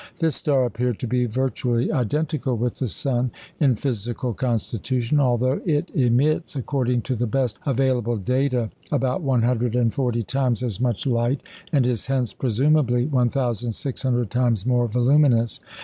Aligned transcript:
This 0.17 0.35
star 0.37 0.65
appeared 0.65 0.97
to 1.01 1.07
be 1.07 1.27
virtually 1.27 1.91
identical 1.91 2.57
with 2.57 2.77
the 2.77 2.87
sun 2.87 3.29
in 3.59 3.75
physical 3.75 4.33
constitution, 4.33 5.19
although 5.19 5.61
it 5.63 5.91
emits, 5.93 6.55
according 6.55 7.03
to 7.03 7.15
the 7.15 7.27
best 7.27 7.59
available 7.67 8.17
data, 8.17 8.71
about 8.91 9.21
140 9.21 10.23
times 10.23 10.63
as 10.63 10.81
much 10.81 11.05
light, 11.05 11.41
and 11.71 11.85
is 11.85 12.07
hence 12.07 12.33
presumably 12.33 13.05
1,600 13.05 14.31
times 14.31 14.65
more 14.65 14.87
voluminous. 14.87 15.59